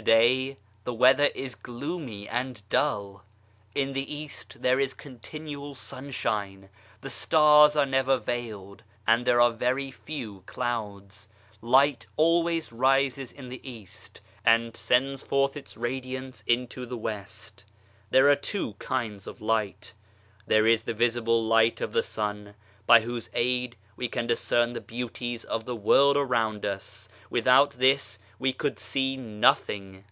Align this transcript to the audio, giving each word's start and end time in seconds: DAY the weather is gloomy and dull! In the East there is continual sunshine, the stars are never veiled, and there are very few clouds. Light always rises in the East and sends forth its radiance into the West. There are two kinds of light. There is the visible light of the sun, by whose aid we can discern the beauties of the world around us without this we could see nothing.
DAY 0.00 0.56
the 0.84 0.94
weather 0.94 1.28
is 1.34 1.56
gloomy 1.56 2.28
and 2.28 2.62
dull! 2.68 3.24
In 3.74 3.94
the 3.94 4.14
East 4.14 4.62
there 4.62 4.78
is 4.78 4.94
continual 4.94 5.74
sunshine, 5.74 6.68
the 7.00 7.10
stars 7.10 7.74
are 7.74 7.84
never 7.84 8.16
veiled, 8.16 8.84
and 9.08 9.24
there 9.26 9.40
are 9.40 9.50
very 9.50 9.90
few 9.90 10.44
clouds. 10.46 11.26
Light 11.60 12.06
always 12.16 12.70
rises 12.70 13.32
in 13.32 13.48
the 13.48 13.60
East 13.68 14.20
and 14.44 14.76
sends 14.76 15.20
forth 15.24 15.56
its 15.56 15.76
radiance 15.76 16.44
into 16.46 16.86
the 16.86 16.96
West. 16.96 17.64
There 18.10 18.28
are 18.30 18.36
two 18.36 18.74
kinds 18.74 19.26
of 19.26 19.40
light. 19.40 19.94
There 20.46 20.64
is 20.68 20.84
the 20.84 20.94
visible 20.94 21.42
light 21.44 21.80
of 21.80 21.90
the 21.90 22.04
sun, 22.04 22.54
by 22.86 23.00
whose 23.00 23.28
aid 23.34 23.74
we 23.96 24.06
can 24.08 24.28
discern 24.28 24.74
the 24.74 24.80
beauties 24.80 25.42
of 25.42 25.64
the 25.64 25.74
world 25.74 26.16
around 26.16 26.64
us 26.64 27.08
without 27.30 27.72
this 27.72 28.20
we 28.38 28.52
could 28.52 28.78
see 28.78 29.16
nothing. 29.16 30.04